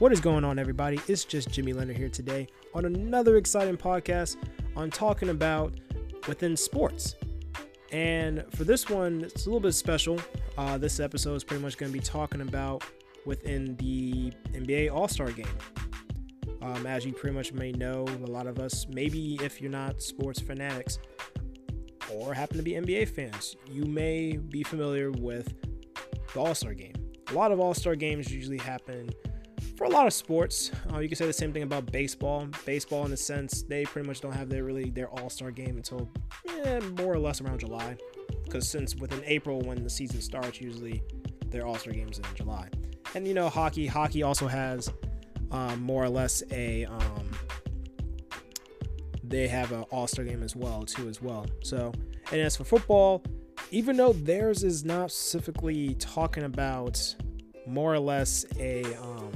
What 0.00 0.12
is 0.12 0.20
going 0.20 0.46
on, 0.46 0.58
everybody? 0.58 0.98
It's 1.08 1.26
just 1.26 1.50
Jimmy 1.50 1.74
Leonard 1.74 1.94
here 1.94 2.08
today 2.08 2.46
on 2.72 2.86
another 2.86 3.36
exciting 3.36 3.76
podcast 3.76 4.38
on 4.74 4.90
talking 4.90 5.28
about 5.28 5.74
within 6.26 6.56
sports. 6.56 7.16
And 7.92 8.42
for 8.56 8.64
this 8.64 8.88
one, 8.88 9.24
it's 9.24 9.44
a 9.44 9.50
little 9.50 9.60
bit 9.60 9.74
special. 9.74 10.18
Uh, 10.56 10.78
this 10.78 11.00
episode 11.00 11.34
is 11.34 11.44
pretty 11.44 11.62
much 11.62 11.76
going 11.76 11.92
to 11.92 11.98
be 11.98 12.02
talking 12.02 12.40
about 12.40 12.82
within 13.26 13.76
the 13.76 14.32
NBA 14.54 14.90
All 14.90 15.06
Star 15.06 15.30
game. 15.32 15.44
Um, 16.62 16.86
as 16.86 17.04
you 17.04 17.12
pretty 17.12 17.36
much 17.36 17.52
may 17.52 17.70
know, 17.70 18.06
a 18.24 18.26
lot 18.26 18.46
of 18.46 18.58
us, 18.58 18.86
maybe 18.88 19.38
if 19.42 19.60
you're 19.60 19.70
not 19.70 20.00
sports 20.00 20.40
fanatics 20.40 20.98
or 22.10 22.32
happen 22.32 22.56
to 22.56 22.62
be 22.62 22.70
NBA 22.70 23.06
fans, 23.06 23.54
you 23.70 23.84
may 23.84 24.38
be 24.38 24.62
familiar 24.62 25.10
with 25.10 25.52
the 26.32 26.40
All 26.40 26.54
Star 26.54 26.72
game. 26.72 26.94
A 27.28 27.34
lot 27.34 27.52
of 27.52 27.60
All 27.60 27.74
Star 27.74 27.94
games 27.96 28.32
usually 28.32 28.56
happen 28.56 29.10
for 29.80 29.86
a 29.86 29.88
lot 29.88 30.06
of 30.06 30.12
sports. 30.12 30.70
Uh, 30.92 30.98
you 30.98 31.08
can 31.08 31.16
say 31.16 31.24
the 31.24 31.32
same 31.32 31.54
thing 31.54 31.62
about 31.62 31.90
baseball. 31.90 32.46
Baseball, 32.66 33.06
in 33.06 33.12
a 33.12 33.16
sense, 33.16 33.62
they 33.62 33.86
pretty 33.86 34.06
much 34.06 34.20
don't 34.20 34.34
have 34.34 34.50
their 34.50 34.62
really 34.62 34.90
their 34.90 35.08
All 35.08 35.30
Star 35.30 35.50
game 35.50 35.78
until 35.78 36.06
eh, 36.66 36.80
more 36.98 37.14
or 37.14 37.18
less 37.18 37.40
around 37.40 37.60
July, 37.60 37.96
because 38.44 38.68
since 38.68 38.94
within 38.94 39.22
April 39.24 39.62
when 39.62 39.82
the 39.82 39.88
season 39.88 40.20
starts, 40.20 40.60
usually 40.60 41.02
their 41.46 41.66
All 41.66 41.76
Star 41.76 41.94
games 41.94 42.18
in 42.18 42.24
July. 42.34 42.68
And 43.14 43.26
you 43.26 43.32
know, 43.32 43.48
hockey. 43.48 43.86
Hockey 43.86 44.22
also 44.22 44.46
has 44.48 44.92
um, 45.50 45.80
more 45.80 46.04
or 46.04 46.10
less 46.10 46.42
a 46.50 46.84
um, 46.84 47.30
they 49.24 49.48
have 49.48 49.72
an 49.72 49.84
All 49.84 50.06
Star 50.06 50.26
game 50.26 50.42
as 50.42 50.54
well 50.54 50.82
too 50.82 51.08
as 51.08 51.22
well. 51.22 51.46
So, 51.62 51.90
and 52.30 52.42
as 52.42 52.54
for 52.54 52.64
football, 52.64 53.24
even 53.70 53.96
though 53.96 54.12
theirs 54.12 54.62
is 54.62 54.84
not 54.84 55.10
specifically 55.10 55.94
talking 55.94 56.42
about 56.42 57.16
more 57.66 57.94
or 57.94 57.98
less 57.98 58.44
a 58.58 58.84
um, 58.96 59.32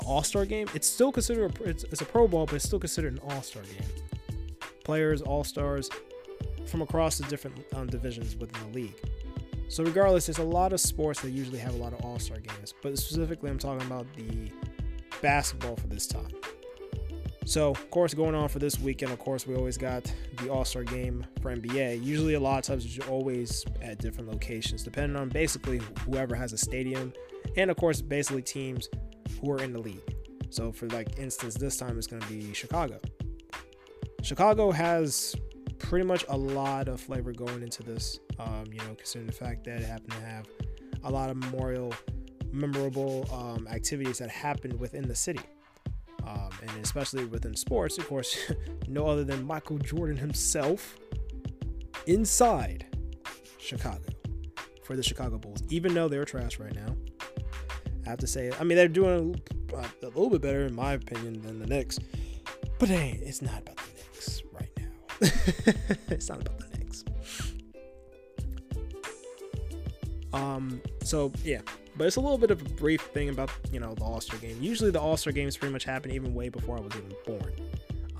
all 0.00 0.22
Star 0.22 0.44
game, 0.44 0.68
it's 0.74 0.86
still 0.86 1.12
considered 1.12 1.58
a, 1.60 1.64
it's, 1.64 1.84
it's 1.84 2.00
a 2.00 2.04
Pro 2.04 2.28
Bowl, 2.28 2.46
but 2.46 2.56
it's 2.56 2.64
still 2.64 2.78
considered 2.78 3.14
an 3.14 3.20
All 3.30 3.42
Star 3.42 3.62
game. 3.62 3.88
Players, 4.84 5.22
All 5.22 5.44
Stars 5.44 5.88
from 6.66 6.82
across 6.82 7.18
the 7.18 7.24
different 7.24 7.56
um, 7.74 7.86
divisions 7.86 8.36
within 8.36 8.70
the 8.70 8.78
league. 8.78 8.96
So 9.68 9.84
regardless, 9.84 10.26
there's 10.26 10.38
a 10.38 10.42
lot 10.42 10.72
of 10.72 10.80
sports 10.80 11.20
that 11.20 11.30
usually 11.30 11.58
have 11.58 11.74
a 11.74 11.76
lot 11.76 11.92
of 11.92 12.04
All 12.04 12.18
Star 12.18 12.38
games, 12.38 12.74
but 12.82 12.98
specifically, 12.98 13.50
I'm 13.50 13.58
talking 13.58 13.86
about 13.86 14.06
the 14.16 14.50
basketball 15.22 15.76
for 15.76 15.86
this 15.86 16.06
time. 16.06 16.28
So, 17.44 17.70
of 17.70 17.90
course, 17.90 18.14
going 18.14 18.34
on 18.34 18.48
for 18.48 18.58
this 18.58 18.78
weekend, 18.78 19.12
of 19.12 19.18
course, 19.18 19.46
we 19.46 19.56
always 19.56 19.76
got 19.78 20.12
the 20.36 20.50
All 20.50 20.64
Star 20.64 20.84
game 20.84 21.26
for 21.40 21.54
NBA. 21.54 22.02
Usually, 22.04 22.34
a 22.34 22.40
lot 22.40 22.58
of 22.58 22.64
times, 22.64 22.84
it's 22.84 23.08
always 23.08 23.64
at 23.82 23.98
different 23.98 24.28
locations, 24.28 24.82
depending 24.82 25.16
on 25.16 25.28
basically 25.28 25.80
whoever 26.04 26.34
has 26.34 26.52
a 26.52 26.58
stadium, 26.58 27.12
and 27.56 27.70
of 27.70 27.76
course, 27.76 28.00
basically 28.00 28.42
teams 28.42 28.88
who 29.40 29.50
are 29.50 29.62
in 29.62 29.72
the 29.72 29.78
league. 29.78 30.16
So, 30.50 30.72
for 30.72 30.88
like 30.88 31.18
instance, 31.18 31.54
this 31.54 31.76
time 31.76 31.96
it's 31.96 32.06
going 32.06 32.22
to 32.22 32.28
be 32.28 32.52
Chicago. 32.52 33.00
Chicago 34.22 34.70
has 34.70 35.34
pretty 35.78 36.04
much 36.04 36.24
a 36.28 36.36
lot 36.36 36.88
of 36.88 37.00
flavor 37.00 37.32
going 37.32 37.62
into 37.62 37.82
this. 37.82 38.18
Um, 38.38 38.64
you 38.70 38.78
know, 38.78 38.94
considering 38.96 39.26
the 39.26 39.32
fact 39.32 39.64
that 39.64 39.80
it 39.80 39.84
happened 39.84 40.12
to 40.12 40.20
have 40.20 40.46
a 41.04 41.10
lot 41.10 41.30
of 41.30 41.36
memorial, 41.36 41.94
memorable 42.52 43.28
um, 43.32 43.66
activities 43.68 44.18
that 44.18 44.30
happened 44.30 44.78
within 44.78 45.06
the 45.06 45.14
city. 45.14 45.40
Um, 46.26 46.50
and 46.62 46.84
especially 46.84 47.24
within 47.24 47.56
sports, 47.56 47.98
of 47.98 48.06
course, 48.06 48.36
no 48.88 49.06
other 49.06 49.24
than 49.24 49.44
Michael 49.44 49.78
Jordan 49.78 50.16
himself 50.16 50.96
inside 52.06 52.86
Chicago 53.58 54.04
for 54.84 54.96
the 54.96 55.02
Chicago 55.02 55.38
Bulls, 55.38 55.62
even 55.70 55.94
though 55.94 56.08
they're 56.08 56.24
trash 56.24 56.58
right 56.58 56.74
now. 56.74 56.94
Have 58.10 58.18
to 58.18 58.26
say, 58.26 58.50
I 58.58 58.64
mean, 58.64 58.76
they're 58.76 58.88
doing 58.88 59.40
a, 59.72 59.76
a 59.78 60.06
little 60.06 60.30
bit 60.30 60.42
better, 60.42 60.66
in 60.66 60.74
my 60.74 60.94
opinion, 60.94 61.40
than 61.42 61.60
the 61.60 61.66
Knicks. 61.66 61.98
But 62.80 62.88
hey, 62.88 63.20
it's 63.22 63.40
not 63.40 63.60
about 63.60 63.76
the 63.76 63.82
Knicks 63.96 64.42
right 64.52 64.70
now. 64.76 64.88
it's 66.08 66.28
not 66.28 66.40
about 66.40 66.58
the 66.58 66.76
Knicks. 66.76 67.04
Um. 70.32 70.80
So 71.04 71.32
yeah, 71.44 71.60
but 71.96 72.08
it's 72.08 72.16
a 72.16 72.20
little 72.20 72.38
bit 72.38 72.50
of 72.50 72.60
a 72.62 72.64
brief 72.64 73.00
thing 73.00 73.28
about 73.28 73.50
you 73.70 73.78
know 73.78 73.94
the 73.94 74.02
All 74.02 74.20
Star 74.20 74.38
game. 74.38 74.56
Usually 74.60 74.90
the 74.90 75.00
All 75.00 75.16
Star 75.16 75.32
games 75.32 75.56
pretty 75.56 75.72
much 75.72 75.84
happen 75.84 76.10
even 76.10 76.34
way 76.34 76.48
before 76.48 76.78
I 76.78 76.80
was 76.80 76.92
even 76.96 77.14
born. 77.24 77.52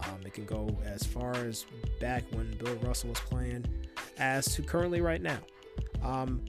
Um, 0.05 0.21
it 0.25 0.33
can 0.33 0.45
go 0.45 0.79
as 0.85 1.03
far 1.03 1.35
as 1.35 1.67
back 2.01 2.25
when 2.31 2.49
Bill 2.59 2.77
Russell 2.77 3.11
was 3.11 3.21
playing, 3.21 3.67
as 4.19 4.55
to 4.55 4.63
currently 4.63 5.01
right 5.01 5.21
now. 5.21 5.39
Um, 6.03 6.43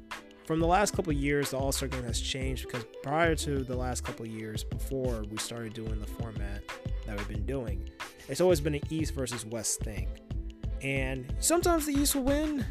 from 0.46 0.60
the 0.60 0.68
last 0.68 0.96
couple 0.96 1.14
years, 1.14 1.52
the 1.52 1.58
All 1.58 1.72
Star 1.72 1.88
game 1.88 2.04
has 2.04 2.20
changed 2.20 2.66
because 2.66 2.86
prior 3.04 3.36
to 3.36 3.64
the 3.64 3.76
last 3.76 4.04
couple 4.04 4.26
years, 4.26 4.64
before 4.64 5.24
we 5.30 5.38
started 5.38 5.74
doing 5.74 6.00
the 6.00 6.08
format 6.08 6.64
that 7.06 7.18
we've 7.18 7.28
been 7.28 7.46
doing, 7.46 7.90
it's 8.28 8.42
always 8.42 8.60
been 8.60 8.76
an 8.76 8.82
East 8.90 9.14
versus 9.14 9.46
West 9.46 9.82
thing. 9.82 10.10
And 10.82 11.34
sometimes 11.40 11.86
the 11.86 11.94
East 11.94 12.16
will 12.16 12.24
win, 12.24 12.66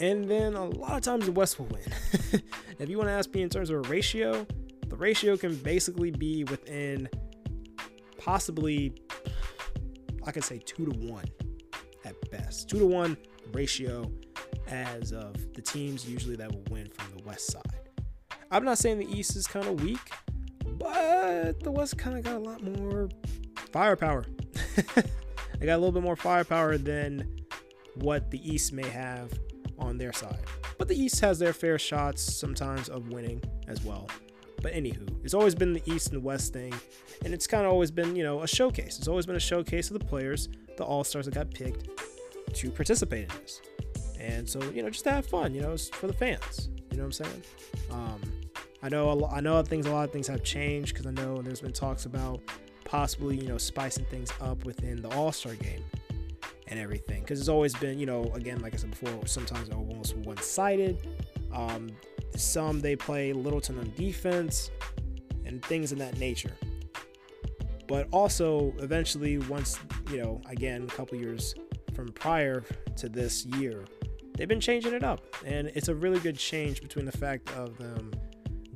and 0.00 0.28
then 0.28 0.54
a 0.54 0.64
lot 0.64 0.96
of 0.96 1.02
times 1.02 1.26
the 1.26 1.32
West 1.32 1.58
will 1.58 1.66
win. 1.66 1.84
if 2.78 2.88
you 2.88 2.96
want 2.96 3.08
to 3.08 3.12
ask 3.12 3.32
me 3.34 3.42
in 3.42 3.48
terms 3.48 3.70
of 3.70 3.76
a 3.76 3.88
ratio, 3.88 4.46
the 4.88 4.96
ratio 4.96 5.36
can 5.36 5.54
basically 5.56 6.10
be 6.10 6.44
within 6.44 7.08
possibly, 8.16 8.94
I 10.26 10.32
could 10.32 10.44
say 10.44 10.58
two 10.64 10.86
to 10.86 10.98
one 11.06 11.26
at 12.04 12.30
best. 12.30 12.68
Two 12.70 12.78
to 12.78 12.86
one 12.86 13.16
ratio 13.52 14.10
as 14.68 15.12
of 15.12 15.54
the 15.54 15.62
teams 15.62 16.08
usually 16.08 16.36
that 16.36 16.52
will 16.52 16.64
win 16.70 16.88
from 16.90 17.16
the 17.16 17.22
west 17.24 17.52
side. 17.52 17.62
I'm 18.50 18.64
not 18.64 18.78
saying 18.78 18.98
the 18.98 19.10
East 19.10 19.36
is 19.36 19.46
kind 19.46 19.66
of 19.66 19.82
weak, 19.82 20.10
but 20.64 21.60
the 21.60 21.70
West 21.70 21.98
kind 21.98 22.16
of 22.16 22.24
got 22.24 22.36
a 22.36 22.38
lot 22.38 22.62
more 22.62 23.08
firepower. 23.72 24.24
they 24.94 25.66
got 25.66 25.74
a 25.74 25.78
little 25.78 25.92
bit 25.92 26.02
more 26.02 26.16
firepower 26.16 26.78
than 26.78 27.40
what 27.96 28.30
the 28.30 28.48
East 28.48 28.72
may 28.72 28.88
have 28.88 29.32
on 29.78 29.98
their 29.98 30.12
side. 30.12 30.38
But 30.78 30.88
the 30.88 30.94
East 30.94 31.20
has 31.20 31.38
their 31.38 31.52
fair 31.52 31.78
shots 31.78 32.22
sometimes 32.22 32.88
of 32.88 33.08
winning 33.08 33.42
as 33.68 33.82
well. 33.82 34.08
But 34.62 34.72
anywho, 34.72 35.24
it's 35.24 35.34
always 35.34 35.54
been 35.54 35.72
the 35.72 35.82
East 35.86 36.12
and 36.12 36.22
West 36.22 36.52
thing, 36.52 36.72
and 37.24 37.34
it's 37.34 37.46
kind 37.46 37.66
of 37.66 37.72
always 37.72 37.90
been, 37.90 38.16
you 38.16 38.22
know, 38.22 38.42
a 38.42 38.48
showcase. 38.48 38.98
It's 38.98 39.08
always 39.08 39.26
been 39.26 39.36
a 39.36 39.40
showcase 39.40 39.90
of 39.90 39.98
the 39.98 40.04
players, 40.04 40.48
the 40.76 40.84
All 40.84 41.04
Stars 41.04 41.26
that 41.26 41.34
got 41.34 41.50
picked 41.50 41.88
to 42.54 42.70
participate 42.70 43.30
in 43.30 43.40
this. 43.40 43.60
And 44.18 44.48
so, 44.48 44.62
you 44.70 44.82
know, 44.82 44.90
just 44.90 45.04
to 45.04 45.12
have 45.12 45.26
fun, 45.26 45.54
you 45.54 45.60
know, 45.60 45.72
it's 45.72 45.88
for 45.88 46.06
the 46.06 46.12
fans. 46.12 46.68
You 46.90 46.98
know 46.98 47.04
what 47.04 47.20
I'm 47.20 47.24
saying? 47.24 47.42
Um, 47.90 48.20
I 48.82 48.88
know, 48.88 49.28
I 49.32 49.40
know 49.40 49.62
things. 49.62 49.86
A 49.86 49.90
lot 49.90 50.04
of 50.04 50.12
things 50.12 50.26
have 50.28 50.42
changed 50.42 50.94
because 50.94 51.06
I 51.06 51.10
know 51.10 51.42
there's 51.42 51.60
been 51.60 51.72
talks 51.72 52.06
about 52.06 52.40
possibly, 52.84 53.36
you 53.36 53.48
know, 53.48 53.58
spicing 53.58 54.04
things 54.06 54.30
up 54.40 54.64
within 54.64 55.02
the 55.02 55.10
All 55.10 55.32
Star 55.32 55.54
game 55.54 55.82
and 56.68 56.78
everything. 56.78 57.22
Because 57.22 57.40
it's 57.40 57.48
always 57.48 57.74
been, 57.74 57.98
you 57.98 58.06
know, 58.06 58.24
again, 58.34 58.60
like 58.60 58.74
I 58.74 58.76
said 58.76 58.90
before, 58.90 59.26
sometimes 59.26 59.70
almost 59.70 60.16
one 60.18 60.36
sided. 60.38 61.08
Um, 61.52 61.88
some 62.36 62.80
they 62.80 62.96
play 62.96 63.32
little 63.32 63.60
to 63.62 63.72
none 63.72 63.92
defense 63.96 64.70
and 65.44 65.64
things 65.64 65.92
in 65.92 65.98
that 65.98 66.18
nature. 66.18 66.52
But 67.86 68.08
also, 68.12 68.74
eventually, 68.78 69.38
once, 69.38 69.78
you 70.10 70.18
know, 70.18 70.40
again, 70.48 70.84
a 70.84 70.86
couple 70.86 71.18
years 71.18 71.54
from 71.94 72.08
prior 72.08 72.64
to 72.96 73.08
this 73.08 73.44
year, 73.46 73.84
they've 74.34 74.48
been 74.48 74.60
changing 74.60 74.92
it 74.94 75.04
up, 75.04 75.20
and 75.44 75.68
it's 75.74 75.88
a 75.88 75.94
really 75.94 76.20
good 76.20 76.38
change 76.38 76.82
between 76.82 77.04
the 77.04 77.12
fact 77.12 77.50
of 77.52 77.76
them 77.78 78.12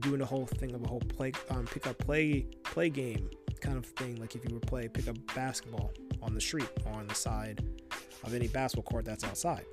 doing 0.00 0.19
the 0.19 0.26
whole 0.26 0.46
thing 0.46 0.74
of 0.74 0.82
a 0.82 0.88
whole 0.88 1.00
play 1.00 1.32
um, 1.50 1.66
pick 1.66 1.86
up 1.86 1.98
play 1.98 2.46
play 2.62 2.88
game 2.88 3.28
kind 3.60 3.76
of 3.76 3.84
thing, 3.84 4.16
like 4.16 4.34
if 4.34 4.48
you 4.48 4.54
were 4.54 4.60
play 4.60 4.88
pick 4.88 5.08
up 5.08 5.16
basketball 5.34 5.92
on 6.22 6.34
the 6.34 6.41
street 6.41 6.69
or 6.86 6.92
on 6.92 7.06
the 7.06 7.14
side 7.14 7.64
of 8.24 8.34
any 8.34 8.48
basketball 8.48 8.91
court 8.91 9.04
that's 9.04 9.24
outside. 9.24 9.64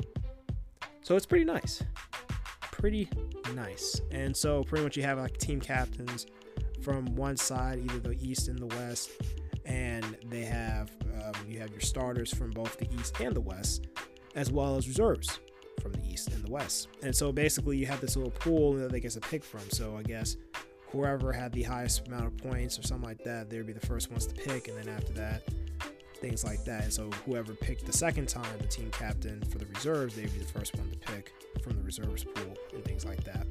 So 1.02 1.16
it's 1.16 1.26
pretty 1.26 1.46
nice, 1.46 1.84
pretty 2.72 3.08
nice. 3.54 4.02
And 4.12 4.36
so 4.36 4.64
pretty 4.64 4.84
much 4.84 4.98
you 4.98 5.04
have 5.04 5.20
like 5.20 5.38
team 5.38 5.62
captains 5.62 6.26
from 6.82 7.06
one 7.16 7.38
side, 7.38 7.80
either 7.80 8.00
the 8.00 8.18
east 8.20 8.48
and 8.48 8.58
the 8.58 8.68
west, 8.76 9.12
and 9.66 10.18
they 10.30 10.44
have 10.46 10.92
um, 11.24 11.34
you 11.48 11.60
have 11.60 11.70
your 11.70 11.82
starters 11.82 12.34
from 12.34 12.52
both 12.52 12.78
the 12.78 12.92
east 12.96 13.20
and 13.20 13.36
the 13.36 13.42
west, 13.42 13.88
as 14.36 14.52
well 14.52 14.78
as 14.78 14.88
reserves 14.88 15.40
from 15.86 16.02
the 16.02 16.12
east 16.12 16.30
and 16.30 16.44
the 16.44 16.52
west. 16.52 16.88
And 17.04 17.16
so 17.16 17.32
basically, 17.32 17.78
you 17.78 17.86
have 17.86 18.02
this 18.02 18.16
little 18.16 18.32
pool 18.32 18.74
that 18.74 18.92
they 18.92 19.00
get 19.00 19.12
to 19.12 19.20
pick 19.20 19.44
from. 19.44 19.70
So 19.70 19.96
I 19.96 20.02
guess 20.02 20.36
whoever 20.88 21.32
had 21.32 21.52
the 21.54 21.62
highest 21.62 22.08
amount 22.08 22.26
of 22.26 22.38
points 22.38 22.80
or 22.80 22.82
something 22.82 23.08
like 23.08 23.24
that, 23.24 23.52
they'd 23.52 23.68
be 23.68 23.74
the 23.74 23.86
first 23.86 24.10
ones 24.10 24.26
to 24.26 24.34
pick. 24.34 24.68
And 24.68 24.78
then 24.78 24.90
after 24.90 25.14
that, 25.14 25.44
things 26.16 26.44
like 26.44 26.64
that. 26.66 26.86
And 26.86 26.94
so 26.94 27.12
whoever 27.28 27.54
picked 27.54 27.86
the 27.86 27.94
second 27.94 28.28
time, 28.28 28.58
the 28.58 28.66
team 28.66 28.90
captain 28.90 29.44
for 29.44 29.60
the 29.60 29.68
reserves, 29.68 30.16
they'd 30.16 30.34
be 30.34 30.40
the 30.40 30.46
first 30.46 30.76
one 30.76 30.90
to 30.90 30.98
pick 30.98 31.32
from 31.62 31.78
the 31.78 31.84
reserves 31.84 32.24
pool 32.24 32.58
and 32.74 32.84
things 32.84 33.06
like 33.06 33.24
that. 33.26 33.46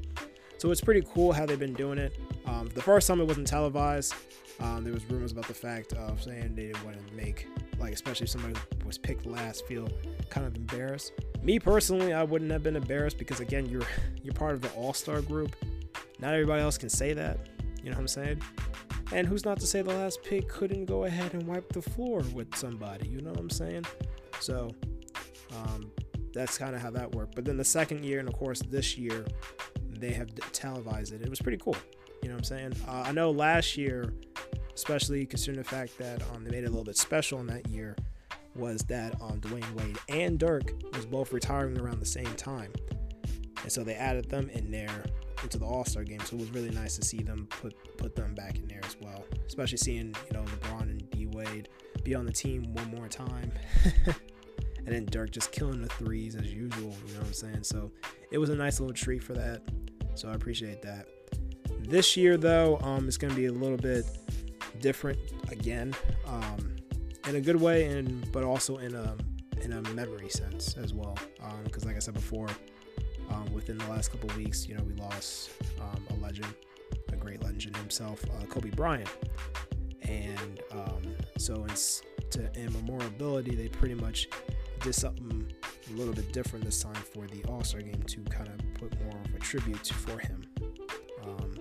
So 0.58 0.72
it's 0.72 0.80
pretty 0.80 1.06
cool 1.12 1.32
how 1.32 1.46
they've 1.46 1.58
been 1.58 1.74
doing 1.74 1.98
it. 1.98 2.18
Um, 2.46 2.68
the 2.74 2.82
first 2.82 3.06
time 3.06 3.20
it 3.20 3.26
wasn't 3.26 3.46
televised. 3.46 4.12
Um, 4.60 4.82
there 4.82 4.92
was 4.92 5.04
rumors 5.10 5.30
about 5.30 5.46
the 5.46 5.54
fact 5.54 5.92
of 5.92 6.20
saying 6.22 6.54
they 6.54 6.66
didn't 6.66 6.84
want 6.84 6.96
to 6.96 7.14
make 7.14 7.48
like 7.78 7.92
especially 7.92 8.24
if 8.24 8.30
somebody 8.30 8.54
was 8.86 8.98
picked 8.98 9.26
last 9.26 9.66
feel 9.66 9.88
kind 10.30 10.46
of 10.46 10.56
embarrassed. 10.56 11.12
Me 11.44 11.58
personally, 11.58 12.14
I 12.14 12.22
wouldn't 12.22 12.50
have 12.50 12.62
been 12.62 12.74
embarrassed 12.74 13.18
because 13.18 13.40
again, 13.40 13.66
you're 13.66 13.86
you're 14.22 14.34
part 14.34 14.54
of 14.54 14.62
the 14.62 14.70
all-star 14.70 15.20
group. 15.20 15.54
Not 16.18 16.32
everybody 16.32 16.62
else 16.62 16.78
can 16.78 16.88
say 16.88 17.12
that. 17.12 17.38
You 17.82 17.90
know 17.90 17.96
what 17.96 18.00
I'm 18.00 18.08
saying? 18.08 18.42
And 19.12 19.26
who's 19.26 19.44
not 19.44 19.60
to 19.60 19.66
say 19.66 19.82
the 19.82 19.92
last 19.92 20.22
pick 20.22 20.48
couldn't 20.48 20.86
go 20.86 21.04
ahead 21.04 21.34
and 21.34 21.46
wipe 21.46 21.70
the 21.70 21.82
floor 21.82 22.22
with 22.32 22.54
somebody? 22.56 23.08
You 23.08 23.20
know 23.20 23.30
what 23.30 23.40
I'm 23.40 23.50
saying? 23.50 23.84
So 24.40 24.74
um, 25.54 25.90
that's 26.32 26.56
kind 26.56 26.74
of 26.74 26.80
how 26.80 26.90
that 26.92 27.14
worked. 27.14 27.34
But 27.34 27.44
then 27.44 27.58
the 27.58 27.64
second 27.64 28.04
year, 28.04 28.20
and 28.20 28.28
of 28.28 28.34
course 28.34 28.60
this 28.60 28.96
year, 28.96 29.26
they 29.90 30.12
have 30.12 30.34
televised 30.52 31.12
it. 31.12 31.20
It 31.20 31.28
was 31.28 31.40
pretty 31.40 31.58
cool. 31.58 31.76
You 32.22 32.30
know 32.30 32.36
what 32.36 32.38
I'm 32.38 32.44
saying? 32.44 32.72
Uh, 32.88 33.02
I 33.04 33.12
know 33.12 33.30
last 33.30 33.76
year, 33.76 34.14
especially 34.74 35.26
considering 35.26 35.62
the 35.62 35.68
fact 35.68 35.98
that 35.98 36.22
um, 36.32 36.42
they 36.42 36.50
made 36.50 36.64
it 36.64 36.68
a 36.68 36.70
little 36.70 36.84
bit 36.84 36.96
special 36.96 37.38
in 37.40 37.46
that 37.48 37.68
year, 37.68 37.96
was 38.56 38.80
that 38.82 39.20
um, 39.20 39.40
Dwyane 39.40 39.74
Wade 39.74 39.98
and 40.08 40.38
Dirk 40.38 40.72
was 40.94 41.06
both 41.06 41.32
retiring 41.32 41.78
around 41.78 42.00
the 42.00 42.06
same 42.06 42.32
time, 42.34 42.72
and 43.62 43.72
so 43.72 43.82
they 43.82 43.94
added 43.94 44.28
them 44.28 44.48
in 44.50 44.70
there 44.70 45.04
into 45.42 45.58
the 45.58 45.66
All 45.66 45.84
Star 45.84 46.04
game. 46.04 46.20
So 46.20 46.36
it 46.36 46.40
was 46.40 46.50
really 46.50 46.70
nice 46.70 46.96
to 46.96 47.04
see 47.04 47.22
them 47.22 47.46
put 47.50 47.74
put 47.96 48.14
them 48.16 48.34
back 48.34 48.58
in 48.58 48.66
there 48.66 48.80
as 48.84 48.96
well. 49.00 49.24
Especially 49.46 49.78
seeing 49.78 50.14
you 50.26 50.32
know 50.32 50.42
LeBron 50.42 50.82
and 50.82 51.10
D 51.10 51.26
Wade 51.26 51.68
be 52.02 52.14
on 52.14 52.26
the 52.26 52.32
team 52.32 52.74
one 52.74 52.90
more 52.94 53.08
time. 53.08 53.52
and 54.86 54.94
then 54.94 55.06
Dirk 55.06 55.30
just 55.30 55.52
killing 55.52 55.80
the 55.80 55.88
threes 55.88 56.34
as 56.34 56.52
usual, 56.52 56.94
you 57.06 57.14
know 57.14 57.20
what 57.20 57.28
I'm 57.28 57.32
saying? 57.32 57.64
So 57.64 57.90
it 58.30 58.38
was 58.38 58.50
a 58.50 58.54
nice 58.54 58.80
little 58.80 58.94
treat 58.94 59.22
for 59.22 59.32
that. 59.34 59.62
So 60.14 60.28
I 60.28 60.34
appreciate 60.34 60.82
that. 60.82 61.08
This 61.80 62.16
year 62.16 62.36
though, 62.36 62.78
um, 62.82 63.08
it's 63.08 63.16
gonna 63.16 63.34
be 63.34 63.46
a 63.46 63.52
little 63.52 63.76
bit 63.76 64.04
different 64.80 65.18
again, 65.50 65.94
um, 66.26 66.73
in 67.26 67.36
a 67.36 67.40
good 67.40 67.60
way, 67.60 67.86
and 67.86 68.30
but 68.32 68.44
also 68.44 68.78
in 68.78 68.94
a 68.94 69.16
in 69.62 69.72
a 69.72 69.82
memory 69.92 70.28
sense 70.28 70.76
as 70.76 70.92
well. 70.92 71.16
Because 71.64 71.84
um, 71.84 71.88
like 71.88 71.96
I 71.96 72.00
said 72.00 72.14
before, 72.14 72.48
um, 73.30 73.52
within 73.52 73.78
the 73.78 73.88
last 73.88 74.10
couple 74.10 74.30
weeks, 74.36 74.68
you 74.68 74.76
know, 74.76 74.82
we 74.82 74.94
lost 74.94 75.50
um, 75.80 76.06
a 76.10 76.14
legend, 76.22 76.52
a 77.12 77.16
great 77.16 77.42
legend 77.42 77.76
himself, 77.76 78.22
uh, 78.24 78.44
Kobe 78.46 78.70
Bryant, 78.70 79.10
and 80.02 80.60
um, 80.72 81.02
so 81.38 81.64
it's 81.68 82.02
to 82.30 82.50
in 82.58 82.72
memorability, 82.72 83.54
they 83.54 83.68
pretty 83.68 83.94
much 83.94 84.28
did 84.82 84.94
something 84.94 85.50
a 85.90 85.96
little 85.96 86.14
bit 86.14 86.32
different 86.32 86.64
this 86.64 86.82
time 86.82 86.94
for 86.94 87.26
the 87.26 87.42
All 87.48 87.64
Star 87.64 87.80
game 87.80 88.02
to 88.02 88.20
kind 88.24 88.48
of 88.48 88.74
put 88.74 89.00
more 89.02 89.20
of 89.24 89.34
a 89.34 89.38
tribute 89.38 89.86
for 89.86 90.18
him. 90.18 90.44
Um, 91.24 91.54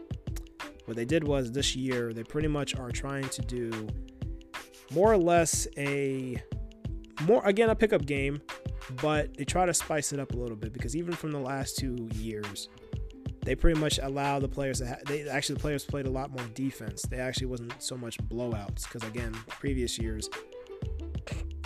what 0.86 0.98
they 0.98 1.06
did 1.06 1.24
was 1.24 1.52
this 1.52 1.76
year 1.76 2.12
they 2.12 2.24
pretty 2.24 2.48
much 2.48 2.76
are 2.76 2.92
trying 2.92 3.30
to 3.30 3.42
do 3.42 3.88
more 4.94 5.12
or 5.12 5.18
less 5.18 5.68
a 5.78 6.42
more 7.24 7.46
again 7.46 7.70
a 7.70 7.76
pickup 7.76 8.06
game 8.06 8.42
but 9.02 9.36
they 9.38 9.46
try 9.46 9.66
to 9.66 9.74
spice 9.74 10.14
it 10.14 10.20
up 10.20 10.34
a 10.34 10.36
little 10.36 10.56
bit 10.56 10.74
because 10.74 10.96
even 10.96 11.14
from 11.14 11.32
the 11.32 11.40
last 11.40 11.78
two 11.78 12.10
years, 12.16 12.70
they 13.44 13.56
pretty 13.56 13.80
much 13.80 14.00
allow 14.02 14.40
the 14.40 14.48
players 14.48 14.80
to. 14.80 14.88
Ha- 14.88 14.98
they 15.06 15.28
actually 15.28 15.56
the 15.56 15.62
players 15.62 15.86
played 15.86 16.06
a 16.06 16.10
lot 16.10 16.32
more 16.32 16.46
defense. 16.54 17.04
They 17.04 17.20
actually 17.20 17.48
wasn't 17.48 17.74
so 17.82 17.98
much 17.98 18.18
blowouts 18.18 18.84
because 18.84 19.08
again, 19.08 19.34
previous 19.48 19.98
years, 19.98 20.30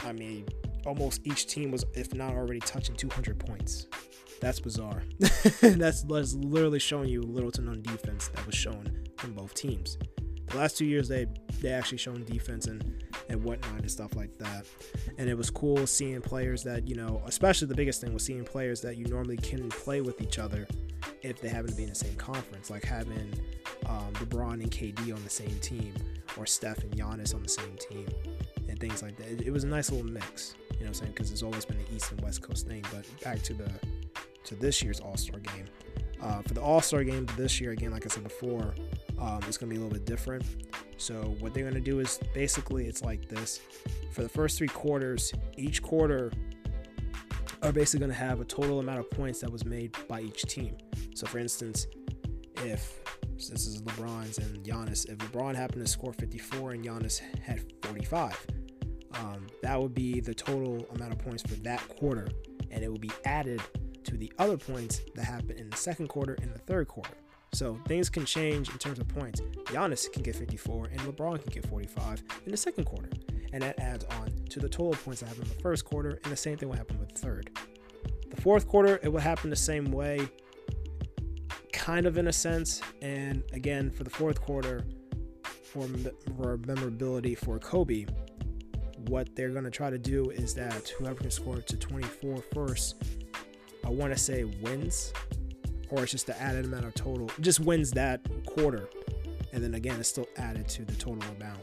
I 0.03 0.13
mean, 0.13 0.45
almost 0.85 1.21
each 1.25 1.47
team 1.47 1.71
was, 1.71 1.85
if 1.93 2.13
not 2.13 2.33
already 2.33 2.59
touching 2.59 2.95
200 2.95 3.39
points. 3.39 3.87
That's 4.39 4.59
bizarre. 4.59 5.01
that's, 5.61 6.03
that's 6.03 6.33
literally 6.35 6.79
showing 6.79 7.09
you 7.09 7.21
little 7.21 7.51
to 7.51 7.61
none 7.61 7.81
defense 7.81 8.27
that 8.29 8.45
was 8.45 8.53
shown 8.53 9.07
from 9.17 9.33
both 9.33 9.53
teams. 9.55 9.97
The 10.47 10.57
last 10.57 10.77
two 10.77 10.85
years, 10.85 11.07
they 11.07 11.25
they 11.61 11.71
actually 11.71 11.97
shown 11.97 12.23
defense 12.23 12.67
and 12.67 13.03
and 13.29 13.43
whatnot 13.43 13.79
and 13.79 13.91
stuff 13.91 14.15
like 14.15 14.37
that. 14.37 14.65
And 15.17 15.29
it 15.29 15.37
was 15.37 15.49
cool 15.49 15.85
seeing 15.87 16.21
players 16.21 16.63
that, 16.63 16.87
you 16.87 16.95
know, 16.95 17.21
especially 17.25 17.67
the 17.67 17.75
biggest 17.75 18.01
thing 18.01 18.13
was 18.13 18.23
seeing 18.23 18.43
players 18.43 18.81
that 18.81 18.97
you 18.97 19.05
normally 19.05 19.37
can 19.37 19.69
play 19.69 20.01
with 20.01 20.21
each 20.21 20.39
other 20.39 20.67
if 21.21 21.41
they 21.41 21.49
happen 21.49 21.69
to 21.69 21.75
be 21.75 21.83
in 21.83 21.89
the 21.89 21.95
same 21.95 22.15
conference, 22.15 22.69
like 22.69 22.83
having 22.83 23.33
um, 23.87 24.11
LeBron 24.13 24.53
and 24.53 24.71
KD 24.71 25.13
on 25.13 25.23
the 25.23 25.29
same 25.29 25.57
team 25.59 25.93
or 26.37 26.45
Steph 26.45 26.79
and 26.79 26.91
Giannis 26.91 27.33
on 27.33 27.43
the 27.43 27.49
same 27.49 27.75
team 27.77 28.07
and 28.67 28.79
things 28.79 29.01
like 29.01 29.17
that. 29.17 29.27
It, 29.27 29.41
it 29.47 29.51
was 29.51 29.63
a 29.63 29.67
nice 29.67 29.91
little 29.91 30.05
mix, 30.05 30.55
you 30.71 30.79
know 30.79 30.79
what 30.79 30.87
I'm 30.87 30.93
saying? 30.93 31.11
Because 31.11 31.31
it's 31.31 31.43
always 31.43 31.65
been 31.65 31.77
the 31.77 31.95
East 31.95 32.11
and 32.11 32.21
West 32.21 32.41
Coast 32.41 32.67
thing. 32.67 32.83
But 32.91 33.05
back 33.23 33.41
to 33.43 33.53
the 33.53 33.69
to 34.45 34.55
this 34.55 34.81
year's 34.81 34.99
All 34.99 35.17
Star 35.17 35.39
game. 35.39 35.65
Uh, 36.21 36.41
for 36.41 36.53
the 36.53 36.61
All 36.61 36.81
Star 36.81 37.03
game 37.03 37.27
this 37.37 37.59
year, 37.61 37.71
again, 37.71 37.91
like 37.91 38.05
I 38.05 38.09
said 38.09 38.23
before, 38.23 38.73
um, 39.19 39.39
it's 39.47 39.57
going 39.57 39.69
to 39.69 39.75
be 39.75 39.77
a 39.77 39.83
little 39.83 39.93
bit 39.93 40.05
different. 40.05 40.43
So, 40.97 41.35
what 41.39 41.53
they're 41.53 41.63
going 41.63 41.75
to 41.75 41.81
do 41.81 41.99
is 41.99 42.19
basically 42.33 42.87
it's 42.87 43.01
like 43.01 43.27
this 43.27 43.61
for 44.11 44.23
the 44.23 44.29
first 44.29 44.57
three 44.57 44.67
quarters, 44.67 45.33
each 45.57 45.81
quarter 45.81 46.31
are 47.61 47.71
basically 47.71 47.99
going 47.99 48.11
to 48.11 48.17
have 48.17 48.39
a 48.39 48.45
total 48.45 48.79
amount 48.79 48.99
of 48.99 49.09
points 49.11 49.39
that 49.41 49.51
was 49.51 49.65
made 49.65 49.95
by 50.07 50.21
each 50.21 50.43
team. 50.43 50.75
So, 51.15 51.27
for 51.27 51.39
instance, 51.39 51.87
if 52.57 52.99
this 53.35 53.67
is 53.67 53.81
LeBron's 53.83 54.37
and 54.39 54.63
Giannis, 54.63 55.07
if 55.09 55.17
LeBron 55.19 55.55
happened 55.55 55.85
to 55.85 55.91
score 55.91 56.13
54 56.13 56.71
and 56.71 56.85
Giannis 56.85 57.19
had 57.41 57.61
45, 57.83 58.47
um, 59.13 59.47
that 59.61 59.79
would 59.79 59.93
be 59.93 60.19
the 60.19 60.33
total 60.33 60.87
amount 60.95 61.13
of 61.13 61.19
points 61.19 61.43
for 61.43 61.55
that 61.61 61.87
quarter, 61.87 62.27
and 62.71 62.83
it 62.83 62.91
will 62.91 62.99
be 62.99 63.11
added 63.25 63.61
to 64.03 64.17
the 64.17 64.31
other 64.39 64.57
points 64.57 65.01
that 65.15 65.25
happened 65.25 65.59
in 65.59 65.69
the 65.69 65.77
second 65.77 66.07
quarter 66.07 66.37
and 66.41 66.53
the 66.53 66.59
third 66.59 66.87
quarter. 66.87 67.17
So 67.57 67.75
things 67.87 68.07
can 68.07 68.23
change 68.23 68.69
in 68.69 68.77
terms 68.77 68.99
of 68.99 69.07
points. 69.07 69.41
Giannis 69.65 70.13
can 70.13 70.21
get 70.21 70.35
54 70.35 70.89
and 70.91 70.99
LeBron 70.99 71.41
can 71.41 71.51
get 71.51 71.65
45 71.65 72.21
in 72.45 72.51
the 72.51 72.57
second 72.57 72.85
quarter. 72.85 73.09
And 73.51 73.63
that 73.63 73.79
adds 73.79 74.05
on 74.19 74.31
to 74.51 74.59
the 74.59 74.69
total 74.69 74.93
points 74.93 75.21
that 75.21 75.29
happened 75.29 75.47
in 75.47 75.57
the 75.57 75.63
first 75.63 75.83
quarter, 75.83 76.19
and 76.23 76.31
the 76.31 76.37
same 76.37 76.55
thing 76.55 76.69
will 76.69 76.75
happen 76.75 76.99
with 76.99 77.15
the 77.15 77.19
third. 77.19 77.49
The 78.29 78.39
fourth 78.39 78.67
quarter, 78.67 78.99
it 79.01 79.11
will 79.11 79.21
happen 79.21 79.49
the 79.49 79.55
same 79.55 79.91
way, 79.91 80.29
kind 81.73 82.05
of 82.05 82.19
in 82.19 82.27
a 82.27 82.31
sense. 82.31 82.79
And 83.01 83.41
again, 83.53 83.89
for 83.89 84.03
the 84.03 84.11
fourth 84.11 84.39
quarter, 84.39 84.85
for, 85.63 85.87
for 86.37 86.57
memorability 86.57 87.33
for 87.33 87.57
Kobe, 87.57 88.05
what 89.07 89.35
they're 89.35 89.49
going 89.49 89.63
to 89.63 89.71
try 89.71 89.89
to 89.89 89.97
do 89.97 90.29
is 90.29 90.53
that 90.53 90.89
whoever 90.89 91.21
can 91.21 91.31
score 91.31 91.57
to 91.61 91.75
24 91.75 92.37
first, 92.53 93.01
I 93.83 93.89
want 93.89 94.13
to 94.13 94.19
say 94.19 94.43
wins 94.43 95.11
or 95.89 96.03
it's 96.03 96.11
just 96.11 96.27
the 96.27 96.39
added 96.41 96.65
amount 96.65 96.85
of 96.85 96.93
total, 96.93 97.29
just 97.39 97.59
wins 97.59 97.91
that 97.91 98.21
quarter. 98.45 98.89
And 99.53 99.63
then 99.63 99.75
again, 99.75 99.99
it's 99.99 100.09
still 100.09 100.27
added 100.37 100.67
to 100.69 100.85
the 100.85 100.93
total 100.93 101.23
amount. 101.35 101.61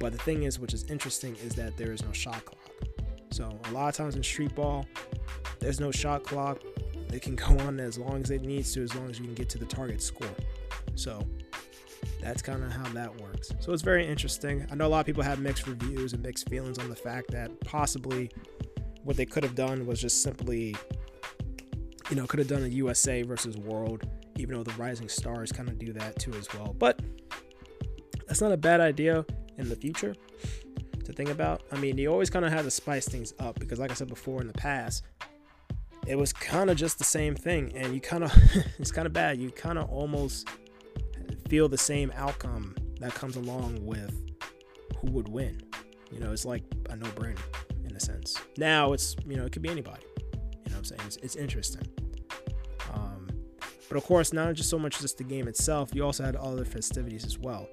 But 0.00 0.12
the 0.12 0.18
thing 0.18 0.42
is, 0.42 0.58
which 0.58 0.74
is 0.74 0.84
interesting, 0.84 1.36
is 1.36 1.54
that 1.54 1.76
there 1.76 1.92
is 1.92 2.02
no 2.04 2.12
shot 2.12 2.44
clock. 2.44 2.58
So 3.30 3.58
a 3.64 3.70
lot 3.72 3.88
of 3.88 3.94
times 3.94 4.16
in 4.16 4.22
street 4.22 4.54
ball, 4.54 4.86
there's 5.60 5.80
no 5.80 5.90
shot 5.90 6.24
clock. 6.24 6.62
It 7.12 7.22
can 7.22 7.36
go 7.36 7.58
on 7.60 7.80
as 7.80 7.98
long 7.98 8.22
as 8.22 8.30
it 8.30 8.42
needs 8.42 8.72
to, 8.74 8.82
as 8.82 8.94
long 8.94 9.10
as 9.10 9.18
you 9.18 9.24
can 9.24 9.34
get 9.34 9.48
to 9.50 9.58
the 9.58 9.66
target 9.66 10.02
score. 10.02 10.28
So 10.94 11.26
that's 12.20 12.42
kind 12.42 12.62
of 12.62 12.72
how 12.72 12.88
that 12.92 13.20
works. 13.20 13.52
So 13.60 13.72
it's 13.72 13.82
very 13.82 14.06
interesting. 14.06 14.66
I 14.70 14.74
know 14.74 14.86
a 14.86 14.88
lot 14.88 15.00
of 15.00 15.06
people 15.06 15.22
have 15.22 15.38
mixed 15.38 15.66
reviews 15.66 16.12
and 16.12 16.22
mixed 16.22 16.48
feelings 16.48 16.78
on 16.78 16.88
the 16.88 16.96
fact 16.96 17.30
that 17.32 17.50
possibly 17.60 18.30
what 19.02 19.16
they 19.16 19.26
could 19.26 19.42
have 19.42 19.54
done 19.54 19.86
was 19.86 20.00
just 20.00 20.22
simply 20.22 20.74
you 22.10 22.16
know, 22.16 22.26
could 22.26 22.38
have 22.38 22.48
done 22.48 22.62
a 22.62 22.68
USA 22.68 23.22
versus 23.22 23.56
World, 23.56 24.06
even 24.36 24.56
though 24.56 24.62
the 24.62 24.72
Rising 24.72 25.08
Stars 25.08 25.50
kind 25.52 25.68
of 25.68 25.78
do 25.78 25.92
that 25.94 26.18
too 26.18 26.32
as 26.34 26.52
well. 26.54 26.74
But 26.78 27.00
that's 28.26 28.40
not 28.40 28.52
a 28.52 28.56
bad 28.56 28.80
idea 28.80 29.24
in 29.58 29.68
the 29.68 29.76
future 29.76 30.14
to 31.04 31.12
think 31.12 31.30
about. 31.30 31.62
I 31.72 31.76
mean, 31.76 31.96
you 31.98 32.10
always 32.10 32.30
kind 32.30 32.44
of 32.44 32.52
have 32.52 32.64
to 32.64 32.70
spice 32.70 33.06
things 33.06 33.32
up 33.38 33.58
because, 33.58 33.78
like 33.78 33.90
I 33.90 33.94
said 33.94 34.08
before 34.08 34.40
in 34.40 34.46
the 34.46 34.54
past, 34.54 35.04
it 36.06 36.16
was 36.16 36.32
kind 36.32 36.70
of 36.70 36.76
just 36.76 36.98
the 36.98 37.04
same 37.04 37.34
thing, 37.34 37.72
and 37.74 37.94
you 37.94 38.00
kind 38.00 38.24
of 38.24 38.32
it's 38.78 38.90
kind 38.90 39.06
of 39.06 39.12
bad. 39.12 39.38
You 39.38 39.50
kind 39.50 39.78
of 39.78 39.88
almost 39.90 40.48
feel 41.48 41.68
the 41.68 41.78
same 41.78 42.12
outcome 42.16 42.74
that 43.00 43.14
comes 43.14 43.36
along 43.36 43.84
with 43.84 44.14
who 44.98 45.10
would 45.12 45.28
win. 45.28 45.60
You 46.10 46.20
know, 46.20 46.32
it's 46.32 46.44
like 46.44 46.62
a 46.90 46.96
no-brainer 46.96 47.38
in 47.84 47.94
a 47.94 48.00
sense. 48.00 48.38
Now 48.56 48.92
it's 48.92 49.16
you 49.26 49.36
know 49.36 49.46
it 49.46 49.52
could 49.52 49.62
be 49.62 49.70
anybody. 49.70 50.02
I'm 50.90 50.98
saying? 50.98 51.06
It's, 51.06 51.16
it's 51.18 51.36
interesting. 51.36 51.86
Um, 52.92 53.28
but 53.88 53.96
of 53.96 54.04
course, 54.04 54.32
not 54.32 54.54
just 54.54 54.70
so 54.70 54.78
much 54.78 55.00
just 55.00 55.18
the 55.18 55.24
game 55.24 55.48
itself, 55.48 55.90
you 55.94 56.04
also 56.04 56.24
had 56.24 56.36
other 56.36 56.64
festivities 56.64 57.24
as 57.24 57.38
well. 57.38 57.68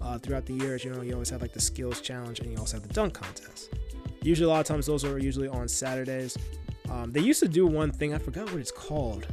Uh, 0.00 0.18
throughout 0.18 0.46
the 0.46 0.54
years, 0.54 0.84
you 0.84 0.92
know, 0.92 1.02
you 1.02 1.12
always 1.12 1.30
had 1.30 1.40
like 1.40 1.52
the 1.52 1.60
skills 1.60 2.00
challenge 2.00 2.40
and 2.40 2.50
you 2.50 2.58
also 2.58 2.76
had 2.76 2.88
the 2.88 2.92
dunk 2.92 3.14
contest. 3.14 3.70
Usually, 4.22 4.46
a 4.46 4.48
lot 4.48 4.60
of 4.60 4.66
times, 4.66 4.86
those 4.86 5.04
are 5.04 5.18
usually 5.18 5.48
on 5.48 5.68
Saturdays. 5.68 6.36
Um, 6.90 7.12
they 7.12 7.20
used 7.20 7.40
to 7.40 7.48
do 7.48 7.66
one 7.66 7.90
thing, 7.90 8.14
I 8.14 8.18
forgot 8.18 8.50
what 8.50 8.60
it's 8.60 8.72
called. 8.72 9.26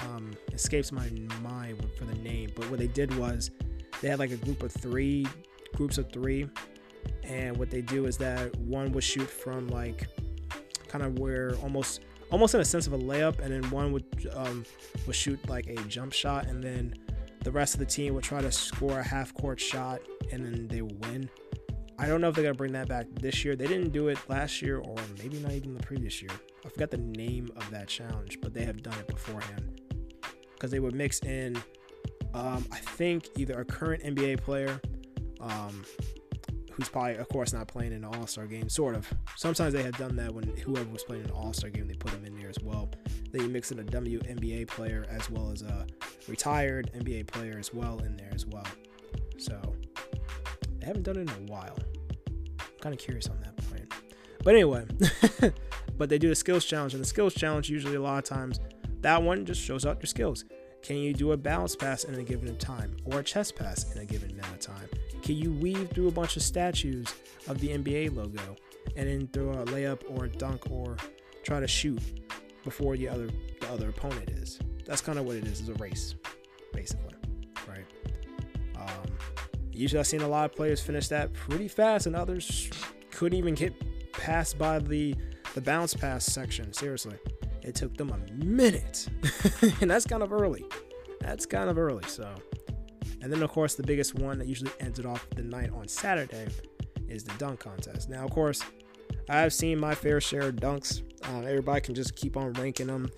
Um, 0.00 0.32
escapes 0.52 0.92
my 0.92 1.08
mind 1.42 1.82
for 1.98 2.04
the 2.04 2.14
name, 2.16 2.50
but 2.54 2.68
what 2.70 2.78
they 2.78 2.86
did 2.86 3.16
was 3.16 3.50
they 4.00 4.08
had 4.08 4.18
like 4.18 4.30
a 4.30 4.36
group 4.36 4.62
of 4.62 4.72
three, 4.72 5.26
groups 5.74 5.98
of 5.98 6.10
three, 6.12 6.48
and 7.24 7.56
what 7.56 7.70
they 7.70 7.80
do 7.80 8.06
is 8.06 8.16
that 8.18 8.54
one 8.58 8.92
would 8.92 9.04
shoot 9.04 9.28
from 9.28 9.68
like 9.68 10.06
kind 10.88 11.04
of 11.04 11.18
where 11.18 11.54
almost 11.56 12.00
almost 12.30 12.54
in 12.54 12.60
a 12.60 12.64
sense 12.64 12.86
of 12.86 12.92
a 12.92 12.98
layup, 12.98 13.38
and 13.40 13.52
then 13.52 13.70
one 13.70 13.92
would 13.92 14.30
um, 14.34 14.64
would 15.06 15.16
shoot 15.16 15.38
like 15.48 15.66
a 15.66 15.76
jump 15.84 16.12
shot, 16.12 16.46
and 16.46 16.62
then 16.62 16.94
the 17.42 17.50
rest 17.52 17.74
of 17.74 17.80
the 17.80 17.86
team 17.86 18.14
would 18.14 18.24
try 18.24 18.40
to 18.40 18.50
score 18.50 18.98
a 18.98 19.02
half 19.02 19.32
court 19.34 19.60
shot, 19.60 20.00
and 20.32 20.44
then 20.44 20.68
they 20.68 20.82
win. 20.82 21.28
I 21.98 22.06
don't 22.08 22.20
know 22.20 22.28
if 22.28 22.34
they're 22.34 22.44
gonna 22.44 22.54
bring 22.54 22.72
that 22.72 22.88
back 22.88 23.06
this 23.14 23.44
year. 23.44 23.56
They 23.56 23.66
didn't 23.66 23.90
do 23.92 24.08
it 24.08 24.18
last 24.28 24.60
year, 24.60 24.78
or 24.78 24.96
maybe 25.18 25.38
not 25.38 25.52
even 25.52 25.74
the 25.74 25.82
previous 25.82 26.20
year. 26.20 26.30
I 26.64 26.68
forgot 26.68 26.90
the 26.90 26.98
name 26.98 27.48
of 27.56 27.70
that 27.70 27.88
challenge, 27.88 28.38
but 28.42 28.52
they 28.52 28.64
have 28.64 28.82
done 28.82 28.98
it 28.98 29.06
beforehand 29.06 29.80
because 30.54 30.70
they 30.70 30.80
would 30.80 30.94
mix 30.94 31.20
in 31.20 31.56
Um, 32.34 32.66
I 32.70 32.76
think 32.76 33.28
either 33.38 33.58
a 33.60 33.64
current 33.64 34.02
NBA 34.02 34.42
player, 34.42 34.78
um, 35.40 35.84
who's 36.76 36.88
probably, 36.88 37.16
of 37.16 37.28
course, 37.28 37.52
not 37.52 37.66
playing 37.66 37.92
in 37.92 38.04
an 38.04 38.14
All 38.14 38.26
Star 38.26 38.46
game, 38.46 38.68
sort 38.68 38.94
of. 38.94 39.10
Sometimes 39.36 39.72
they 39.72 39.82
have 39.82 39.96
done 39.96 40.16
that 40.16 40.32
when 40.32 40.44
whoever 40.58 40.88
was 40.90 41.02
playing 41.02 41.22
in 41.22 41.28
the 41.28 41.34
All 41.34 41.52
Star 41.52 41.70
game, 41.70 41.88
they 41.88 41.94
put 41.94 42.12
them 42.12 42.24
in 42.24 42.38
there 42.38 42.50
as 42.50 42.58
well. 42.62 42.90
Then 43.32 43.42
you 43.42 43.48
mix 43.48 43.72
in 43.72 43.78
a 43.78 43.84
WNBA 43.84 44.68
player 44.68 45.06
as 45.08 45.30
well 45.30 45.50
as 45.50 45.62
a 45.62 45.86
retired 46.28 46.90
NBA 46.94 47.26
player 47.26 47.56
as 47.58 47.72
well 47.72 47.98
in 48.00 48.16
there 48.16 48.30
as 48.34 48.46
well. 48.46 48.66
So 49.38 49.74
they 50.78 50.86
haven't 50.86 51.04
done 51.04 51.16
it 51.16 51.30
in 51.30 51.48
a 51.48 51.50
while. 51.50 51.78
I'm 52.60 52.66
kind 52.80 52.94
of 52.94 53.00
curious 53.00 53.28
on 53.28 53.40
that 53.40 53.56
point. 53.68 53.92
But 54.44 54.54
anyway, 54.54 54.84
but 55.96 56.08
they 56.08 56.18
do 56.18 56.28
the 56.28 56.34
skills 56.34 56.64
challenge, 56.64 56.94
and 56.94 57.02
the 57.02 57.08
skills 57.08 57.34
challenge 57.34 57.68
usually 57.68 57.96
a 57.96 58.02
lot 58.02 58.18
of 58.18 58.24
times 58.24 58.60
that 59.00 59.22
one 59.22 59.44
just 59.44 59.60
shows 59.60 59.86
out 59.86 59.98
your 59.98 60.06
skills. 60.06 60.44
Can 60.82 60.96
you 60.96 61.14
do 61.14 61.32
a 61.32 61.36
bounce 61.36 61.76
pass 61.76 62.04
in 62.04 62.14
a 62.14 62.22
given 62.22 62.56
time 62.56 62.96
or 63.04 63.20
a 63.20 63.22
chest 63.22 63.56
pass 63.56 63.94
in 63.94 64.00
a 64.00 64.04
given 64.04 64.30
amount 64.32 64.52
of 64.52 64.60
time? 64.60 64.88
Can 65.26 65.38
you 65.38 65.50
weave 65.54 65.90
through 65.90 66.06
a 66.06 66.12
bunch 66.12 66.36
of 66.36 66.42
statues 66.42 67.12
of 67.48 67.58
the 67.58 67.70
NBA 67.70 68.14
logo 68.14 68.54
and 68.94 69.08
then 69.08 69.26
throw 69.32 69.50
a 69.50 69.64
layup 69.64 70.02
or 70.08 70.26
a 70.26 70.28
dunk 70.28 70.70
or 70.70 70.96
try 71.42 71.58
to 71.58 71.66
shoot 71.66 72.00
before 72.62 72.96
the 72.96 73.08
other 73.08 73.28
the 73.60 73.68
other 73.68 73.88
opponent 73.88 74.30
is? 74.30 74.60
That's 74.84 75.00
kind 75.00 75.18
of 75.18 75.24
what 75.24 75.34
it 75.34 75.44
is. 75.44 75.58
It's 75.58 75.68
a 75.68 75.74
race, 75.82 76.14
basically, 76.72 77.16
right? 77.66 77.84
Um, 78.76 79.18
usually, 79.72 79.98
I've 79.98 80.06
seen 80.06 80.22
a 80.22 80.28
lot 80.28 80.44
of 80.44 80.54
players 80.54 80.80
finish 80.80 81.08
that 81.08 81.32
pretty 81.32 81.66
fast, 81.66 82.06
and 82.06 82.14
others 82.14 82.70
couldn't 83.10 83.36
even 83.36 83.56
get 83.56 83.74
past 84.12 84.56
by 84.58 84.78
the 84.78 85.16
the 85.56 85.60
bounce 85.60 85.92
pass 85.92 86.24
section. 86.24 86.72
Seriously, 86.72 87.16
it 87.62 87.74
took 87.74 87.96
them 87.96 88.10
a 88.10 88.44
minute, 88.44 89.08
and 89.80 89.90
that's 89.90 90.06
kind 90.06 90.22
of 90.22 90.32
early. 90.32 90.64
That's 91.18 91.46
kind 91.46 91.68
of 91.68 91.78
early. 91.78 92.04
So, 92.06 92.32
and 93.26 93.32
then 93.32 93.42
of 93.42 93.50
course 93.50 93.74
the 93.74 93.82
biggest 93.82 94.14
one 94.14 94.38
that 94.38 94.46
usually 94.46 94.70
ended 94.78 95.04
off 95.04 95.28
the 95.34 95.42
night 95.42 95.70
on 95.72 95.88
Saturday 95.88 96.46
is 97.08 97.24
the 97.24 97.32
dunk 97.38 97.58
contest. 97.58 98.08
Now, 98.08 98.24
of 98.24 98.30
course, 98.30 98.62
I've 99.28 99.52
seen 99.52 99.80
my 99.80 99.96
fair 99.96 100.20
share 100.20 100.42
of 100.42 100.54
dunks. 100.54 101.02
Uh, 101.28 101.40
everybody 101.40 101.80
can 101.80 101.96
just 101.96 102.14
keep 102.14 102.36
on 102.36 102.52
ranking 102.52 102.86
them 102.86 103.10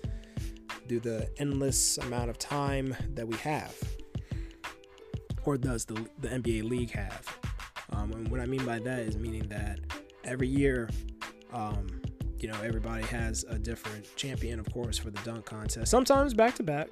do 0.87 0.99
the 0.99 1.29
endless 1.37 1.99
amount 1.99 2.31
of 2.31 2.39
time 2.39 2.95
that 3.13 3.27
we 3.27 3.37
have, 3.37 3.75
or 5.45 5.55
does 5.57 5.85
the 5.85 5.93
the 6.21 6.29
NBA 6.29 6.67
league 6.67 6.89
have? 6.89 7.37
Um, 7.91 8.11
and 8.13 8.27
what 8.29 8.39
I 8.39 8.47
mean 8.47 8.65
by 8.65 8.79
that 8.79 9.01
is 9.01 9.15
meaning 9.15 9.47
that 9.49 9.79
every 10.23 10.47
year 10.47 10.89
um, 11.53 12.01
you 12.39 12.47
know, 12.47 12.59
everybody 12.63 13.03
has 13.05 13.45
a 13.47 13.59
different 13.59 14.07
champion, 14.15 14.59
of 14.59 14.71
course, 14.73 14.97
for 14.97 15.11
the 15.11 15.21
dunk 15.23 15.45
contest. 15.45 15.91
Sometimes 15.91 16.33
back 16.33 16.55
to 16.55 16.63
back, 16.63 16.87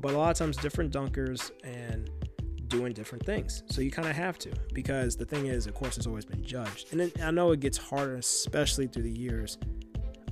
but 0.00 0.12
a 0.12 0.18
lot 0.18 0.30
of 0.30 0.36
times 0.36 0.56
different 0.56 0.92
dunkers 0.92 1.50
and 1.64 1.97
doing 2.68 2.92
different 2.92 3.24
things. 3.24 3.62
So 3.66 3.80
you 3.80 3.90
kind 3.90 4.08
of 4.08 4.16
have 4.16 4.38
to 4.40 4.52
because 4.72 5.16
the 5.16 5.24
thing 5.24 5.46
is, 5.46 5.66
of 5.66 5.74
course, 5.74 5.96
it's 5.96 6.06
always 6.06 6.24
been 6.24 6.44
judged. 6.44 6.92
And 6.92 7.12
I 7.22 7.30
know 7.30 7.52
it 7.52 7.60
gets 7.60 7.78
harder, 7.78 8.16
especially 8.16 8.86
through 8.86 9.04
the 9.04 9.10
years 9.10 9.58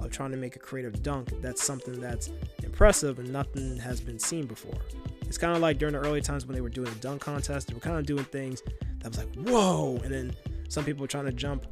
of 0.00 0.10
trying 0.10 0.30
to 0.30 0.36
make 0.36 0.56
a 0.56 0.58
creative 0.58 1.02
dunk. 1.02 1.30
That's 1.40 1.62
something 1.62 2.00
that's 2.00 2.30
impressive 2.62 3.18
and 3.18 3.32
nothing 3.32 3.76
has 3.78 4.00
been 4.00 4.18
seen 4.18 4.46
before. 4.46 4.78
It's 5.22 5.38
kind 5.38 5.54
of 5.54 5.60
like 5.60 5.78
during 5.78 5.94
the 5.94 6.00
early 6.00 6.20
times 6.20 6.46
when 6.46 6.54
they 6.54 6.60
were 6.60 6.68
doing 6.68 6.90
the 6.90 7.00
dunk 7.00 7.22
contest, 7.22 7.68
they 7.68 7.74
were 7.74 7.80
kind 7.80 7.98
of 7.98 8.06
doing 8.06 8.24
things 8.24 8.62
that 9.00 9.08
was 9.08 9.18
like, 9.18 9.34
whoa. 9.48 10.00
And 10.04 10.12
then 10.12 10.36
some 10.68 10.84
people 10.84 11.02
were 11.02 11.08
trying 11.08 11.24
to 11.24 11.32
jump, 11.32 11.66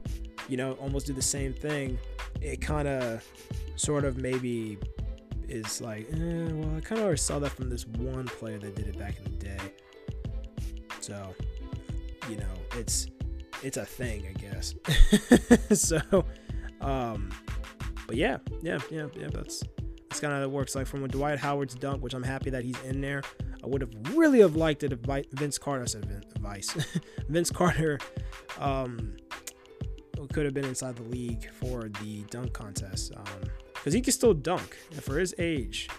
you 0.48 0.56
know, 0.56 0.72
almost 0.74 1.06
do 1.06 1.12
the 1.12 1.22
same 1.22 1.52
thing 1.52 1.98
it 2.44 2.60
kind 2.60 2.86
of 2.86 3.26
sort 3.76 4.04
of 4.04 4.18
maybe 4.18 4.78
is 5.48 5.80
like, 5.80 6.08
eh, 6.12 6.48
well, 6.52 6.76
I 6.76 6.80
kind 6.80 6.98
of 6.98 7.06
already 7.06 7.18
saw 7.18 7.38
that 7.38 7.52
from 7.52 7.70
this 7.70 7.86
one 7.86 8.26
player 8.26 8.58
that 8.58 8.74
did 8.74 8.88
it 8.88 8.98
back 8.98 9.16
in 9.18 9.24
the 9.24 9.44
day. 9.44 9.58
So, 11.04 11.34
you 12.30 12.38
know, 12.38 12.54
it's 12.76 13.08
it's 13.62 13.76
a 13.76 13.84
thing, 13.84 14.24
I 14.26 14.32
guess. 14.40 14.74
so, 15.78 16.24
um, 16.80 17.28
but 18.06 18.16
yeah, 18.16 18.38
yeah, 18.62 18.78
yeah, 18.90 19.08
yeah. 19.14 19.28
That's 19.30 19.62
that's 20.08 20.20
kind 20.20 20.32
of 20.32 20.38
how 20.38 20.44
it 20.44 20.50
works. 20.50 20.74
Like 20.74 20.86
from 20.86 21.06
Dwight 21.08 21.38
Howard's 21.38 21.74
dunk, 21.74 22.02
which 22.02 22.14
I'm 22.14 22.22
happy 22.22 22.48
that 22.48 22.64
he's 22.64 22.80
in 22.84 23.02
there. 23.02 23.20
I 23.62 23.66
would 23.66 23.82
have 23.82 23.90
really 24.14 24.40
have 24.40 24.56
liked 24.56 24.82
it 24.82 24.94
if 24.94 25.00
Vince 25.32 25.58
Carter 25.58 25.86
said 25.86 26.24
Vice, 26.40 26.74
Vince 27.28 27.50
Carter, 27.50 27.98
um, 28.58 29.14
could 30.32 30.46
have 30.46 30.54
been 30.54 30.64
inside 30.64 30.96
the 30.96 31.02
league 31.02 31.50
for 31.50 31.90
the 32.02 32.22
dunk 32.30 32.54
contest 32.54 33.12
because 33.74 33.92
um, 33.92 33.92
he 33.92 34.00
can 34.00 34.12
still 34.12 34.32
dunk. 34.32 34.74
For 35.02 35.18
his 35.18 35.34
age, 35.38 35.90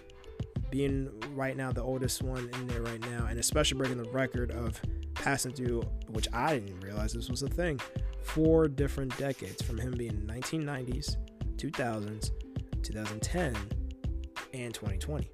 being 0.76 1.10
right 1.34 1.56
now 1.56 1.72
the 1.72 1.82
oldest 1.82 2.22
one 2.22 2.50
in 2.54 2.68
there 2.68 2.82
right 2.82 3.00
now, 3.10 3.28
and 3.30 3.40
especially 3.40 3.78
breaking 3.78 3.98
the 3.98 4.10
record 4.10 4.52
of 4.52 4.82
passing 5.14 5.54
through, 5.54 5.82
which 6.10 6.28
I 6.34 6.60
didn't 6.60 6.82
realize 6.82 7.14
this 7.14 7.30
was 7.30 7.44
a 7.44 7.48
thing, 7.48 7.80
four 8.24 8.68
different 8.68 9.18
decades 9.18 9.62
from 9.62 9.78
him 9.78 9.94
being 9.94 10.28
1990s, 10.28 11.16
2000s, 11.56 12.32
2010, 12.84 13.56
and 14.54 14.74
2020. 14.74 15.32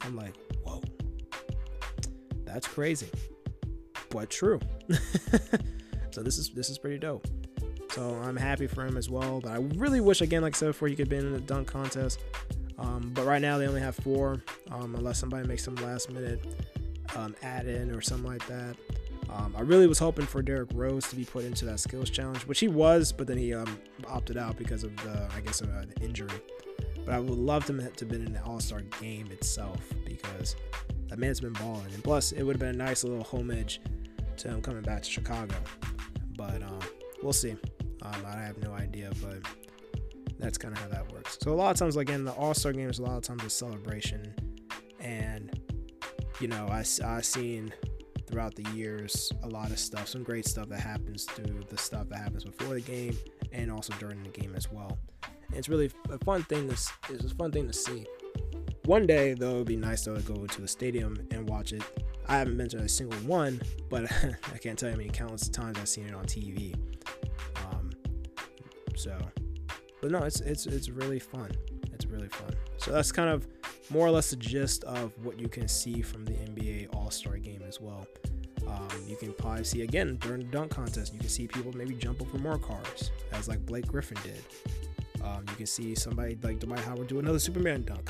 I'm 0.00 0.16
like, 0.16 0.34
whoa, 0.64 0.82
that's 2.44 2.66
crazy, 2.66 3.08
but 4.08 4.30
true. 4.30 4.58
So 6.16 6.22
this 6.22 6.38
is 6.38 6.48
this 6.48 6.70
is 6.70 6.78
pretty 6.78 6.96
dope. 6.96 7.26
So 7.90 8.18
I'm 8.24 8.36
happy 8.36 8.66
for 8.66 8.86
him 8.86 8.96
as 8.96 9.10
well. 9.10 9.38
But 9.42 9.52
I 9.52 9.56
really 9.74 10.00
wish, 10.00 10.22
again, 10.22 10.40
like 10.40 10.56
I 10.56 10.58
said 10.58 10.68
before, 10.68 10.88
you 10.88 10.96
could 10.96 11.10
be 11.10 11.16
in 11.16 11.30
the 11.30 11.40
dunk 11.40 11.68
contest. 11.68 12.20
Um, 12.78 13.10
but 13.14 13.24
right 13.24 13.40
now 13.40 13.58
they 13.58 13.66
only 13.66 13.80
have 13.80 13.96
four, 13.96 14.42
um, 14.70 14.94
unless 14.94 15.18
somebody 15.18 15.46
makes 15.46 15.64
some 15.64 15.74
last 15.76 16.10
minute 16.10 16.44
um, 17.16 17.34
add 17.42 17.66
in 17.66 17.90
or 17.90 18.00
something 18.00 18.30
like 18.30 18.46
that. 18.46 18.76
Um, 19.30 19.54
I 19.56 19.62
really 19.62 19.86
was 19.86 19.98
hoping 19.98 20.26
for 20.26 20.42
Derrick 20.42 20.68
Rose 20.74 21.08
to 21.08 21.16
be 21.16 21.24
put 21.24 21.44
into 21.44 21.64
that 21.64 21.80
skills 21.80 22.10
challenge, 22.10 22.46
which 22.46 22.60
he 22.60 22.68
was, 22.68 23.12
but 23.12 23.26
then 23.26 23.38
he 23.38 23.54
um, 23.54 23.78
opted 24.06 24.36
out 24.36 24.56
because 24.56 24.84
of 24.84 24.94
the, 24.98 25.28
I 25.34 25.40
guess, 25.40 25.62
uh, 25.62 25.84
the 25.94 26.04
injury. 26.04 26.30
But 27.04 27.14
I 27.14 27.18
would 27.18 27.38
love 27.38 27.68
him 27.68 27.78
to 27.78 27.84
have 27.84 28.08
been 28.08 28.24
in 28.26 28.32
the 28.32 28.42
All 28.44 28.60
Star 28.60 28.82
game 29.00 29.28
itself 29.32 29.80
because 30.04 30.54
that 31.08 31.18
man's 31.18 31.40
been 31.40 31.54
balling. 31.54 31.92
And 31.94 32.04
plus, 32.04 32.32
it 32.32 32.42
would 32.42 32.54
have 32.54 32.60
been 32.60 32.80
a 32.80 32.84
nice 32.84 33.04
little 33.04 33.24
homage 33.24 33.80
to 34.38 34.48
him 34.48 34.60
coming 34.60 34.82
back 34.82 35.02
to 35.02 35.10
Chicago 35.10 35.54
but 36.36 36.62
um, 36.62 36.78
we'll 37.22 37.32
see. 37.32 37.56
I 38.02 38.42
have 38.42 38.62
no 38.62 38.72
idea, 38.72 39.10
but 39.20 39.38
that's 40.38 40.58
kind 40.58 40.74
of 40.74 40.80
how 40.80 40.88
that 40.88 41.12
works. 41.12 41.38
So 41.40 41.52
a 41.52 41.54
lot 41.54 41.70
of 41.70 41.76
times, 41.76 41.96
like 41.96 42.10
in 42.10 42.24
the 42.24 42.32
All 42.32 42.54
Star 42.54 42.72
games, 42.72 42.98
a 42.98 43.02
lot 43.02 43.16
of 43.16 43.22
times 43.22 43.44
a 43.44 43.50
celebration, 43.50 44.34
and 45.00 45.58
you 46.40 46.48
know, 46.48 46.68
I 46.70 46.84
I 47.04 47.20
seen 47.20 47.72
throughout 48.26 48.54
the 48.54 48.68
years 48.74 49.32
a 49.42 49.48
lot 49.48 49.70
of 49.70 49.78
stuff, 49.78 50.08
some 50.08 50.22
great 50.22 50.46
stuff 50.46 50.68
that 50.68 50.80
happens 50.80 51.24
through 51.24 51.62
the 51.68 51.78
stuff 51.78 52.08
that 52.08 52.18
happens 52.18 52.44
before 52.44 52.74
the 52.74 52.80
game 52.80 53.16
and 53.52 53.70
also 53.70 53.92
during 54.00 54.20
the 54.22 54.30
game 54.30 54.54
as 54.56 54.70
well. 54.70 54.98
And 55.48 55.56
it's 55.56 55.68
really 55.68 55.90
a 56.10 56.18
fun 56.24 56.42
thing 56.44 56.68
to 56.68 56.74
it's 57.08 57.32
a 57.32 57.34
fun 57.36 57.52
thing 57.52 57.68
to 57.68 57.72
see. 57.72 58.04
One 58.84 59.06
day 59.06 59.34
though, 59.34 59.56
it'd 59.56 59.68
be 59.68 59.76
nice 59.76 60.04
though 60.04 60.16
to 60.16 60.22
go 60.22 60.44
to 60.46 60.60
the 60.60 60.68
stadium 60.68 61.16
and 61.30 61.48
watch 61.48 61.72
it 61.72 61.82
I 62.28 62.38
haven't 62.38 62.56
been 62.56 62.68
to 62.70 62.78
a 62.78 62.88
single 62.88 63.18
one, 63.20 63.60
but 63.88 64.10
I 64.52 64.58
can't 64.58 64.78
tell 64.78 64.88
you 64.88 64.94
how 64.94 64.98
many 64.98 65.10
countless 65.10 65.48
times 65.48 65.78
I've 65.78 65.88
seen 65.88 66.06
it 66.08 66.14
on 66.14 66.24
TV. 66.24 66.74
Um, 67.70 67.92
so, 68.96 69.16
but 70.06 70.20
no, 70.20 70.24
it's 70.24 70.40
it's 70.40 70.66
it's 70.66 70.88
really 70.88 71.18
fun. 71.18 71.50
It's 71.92 72.06
really 72.06 72.28
fun. 72.28 72.54
So 72.76 72.92
that's 72.92 73.10
kind 73.10 73.28
of 73.28 73.48
more 73.90 74.06
or 74.06 74.10
less 74.12 74.30
the 74.30 74.36
gist 74.36 74.84
of 74.84 75.12
what 75.24 75.40
you 75.40 75.48
can 75.48 75.66
see 75.66 76.00
from 76.00 76.24
the 76.24 76.30
NBA 76.30 76.94
All 76.94 77.10
Star 77.10 77.38
Game 77.38 77.60
as 77.66 77.80
well. 77.80 78.06
Um, 78.68 78.88
you 79.08 79.16
can 79.16 79.32
probably 79.32 79.64
see 79.64 79.82
again 79.82 80.16
during 80.20 80.42
the 80.42 80.46
dunk 80.46 80.70
contest. 80.70 81.12
You 81.12 81.18
can 81.18 81.28
see 81.28 81.48
people 81.48 81.72
maybe 81.76 81.94
jump 81.94 82.22
over 82.22 82.38
more 82.38 82.56
cars, 82.56 83.10
as 83.32 83.48
like 83.48 83.66
Blake 83.66 83.88
Griffin 83.88 84.18
did. 84.22 85.24
Um, 85.24 85.44
you 85.48 85.56
can 85.56 85.66
see 85.66 85.96
somebody 85.96 86.38
like 86.40 86.60
Dwight 86.60 86.78
Howard 86.84 87.08
do 87.08 87.18
another 87.18 87.40
Superman 87.40 87.82
dunk. 87.82 88.08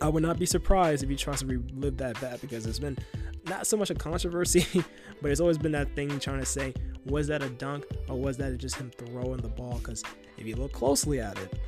I 0.00 0.08
would 0.08 0.24
not 0.24 0.36
be 0.36 0.46
surprised 0.46 1.04
if 1.04 1.10
he 1.10 1.14
tries 1.14 1.42
to 1.42 1.46
relive 1.46 1.96
that 1.98 2.20
back 2.20 2.40
because 2.40 2.66
it's 2.66 2.80
been 2.80 2.98
not 3.46 3.68
so 3.68 3.76
much 3.76 3.90
a 3.90 3.94
controversy, 3.94 4.66
but 5.22 5.30
it's 5.30 5.40
always 5.40 5.58
been 5.58 5.72
that 5.72 5.94
thing 5.94 6.18
trying 6.18 6.40
to 6.40 6.46
say, 6.46 6.74
was 7.08 7.26
that 7.28 7.42
a 7.42 7.48
dunk 7.48 7.84
or 8.08 8.16
was 8.16 8.36
that 8.36 8.56
just 8.58 8.76
him 8.76 8.90
throwing 8.96 9.38
the 9.38 9.48
ball? 9.48 9.78
Because 9.78 10.02
if 10.36 10.46
you 10.46 10.56
look 10.56 10.72
closely 10.72 11.20
at 11.20 11.38
it, 11.38 11.58